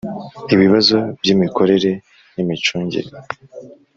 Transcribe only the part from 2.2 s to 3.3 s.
n imicungire